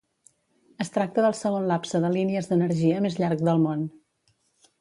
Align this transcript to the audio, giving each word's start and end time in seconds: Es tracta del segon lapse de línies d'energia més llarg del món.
Es 0.85 0.89
tracta 0.95 1.25
del 1.25 1.35
segon 1.39 1.69
lapse 1.73 2.01
de 2.05 2.11
línies 2.17 2.51
d'energia 2.53 3.05
més 3.07 3.21
llarg 3.25 3.45
del 3.51 3.63
món. 3.67 3.89